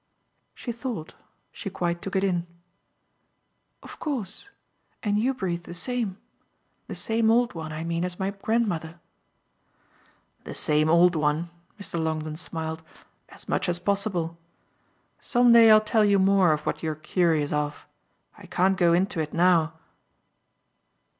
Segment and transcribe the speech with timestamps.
[0.55, 1.13] She thought
[1.51, 2.47] she quite took it in.
[3.83, 4.49] "Of course.
[5.03, 6.17] And you breathe the same
[6.87, 8.99] the same old one, I mean, as my grandmother."
[10.43, 12.01] "The same old one," Mr.
[12.03, 12.81] Longdon smiled,
[13.29, 14.39] "as much as possible.
[15.19, 17.87] Some day I'll tell you more of what you're curious of.
[18.39, 19.73] I can't go into it now."